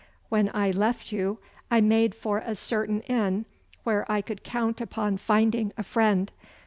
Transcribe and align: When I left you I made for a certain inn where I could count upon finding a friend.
When 0.29 0.49
I 0.55 0.71
left 0.71 1.11
you 1.11 1.37
I 1.69 1.79
made 1.79 2.15
for 2.15 2.39
a 2.39 2.55
certain 2.55 3.01
inn 3.01 3.45
where 3.83 4.11
I 4.11 4.21
could 4.21 4.41
count 4.43 4.81
upon 4.81 5.17
finding 5.17 5.73
a 5.77 5.83
friend. 5.83 6.31